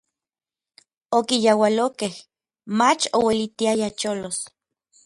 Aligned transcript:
Okiyaualokej, 1.17 2.15
mach 2.77 3.03
ouelitiaya 3.17 3.89
cholos. 3.99 4.37